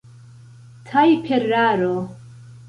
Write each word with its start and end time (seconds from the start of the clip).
tajperaro 0.87 1.95